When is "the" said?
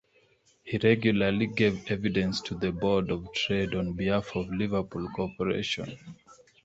2.55-2.71